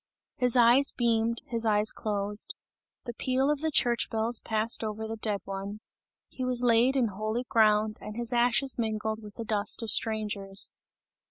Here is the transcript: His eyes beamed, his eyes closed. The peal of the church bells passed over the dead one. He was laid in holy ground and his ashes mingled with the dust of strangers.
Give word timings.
His 0.37 0.57
eyes 0.57 0.91
beamed, 0.97 1.43
his 1.45 1.63
eyes 1.63 1.91
closed. 1.91 2.55
The 3.05 3.13
peal 3.13 3.51
of 3.51 3.59
the 3.61 3.69
church 3.69 4.09
bells 4.09 4.39
passed 4.39 4.83
over 4.83 5.07
the 5.07 5.15
dead 5.15 5.41
one. 5.43 5.79
He 6.27 6.43
was 6.43 6.63
laid 6.63 6.95
in 6.95 7.09
holy 7.09 7.43
ground 7.43 7.97
and 8.01 8.15
his 8.17 8.33
ashes 8.33 8.77
mingled 8.79 9.21
with 9.21 9.35
the 9.35 9.45
dust 9.45 9.83
of 9.83 9.91
strangers. 9.91 10.73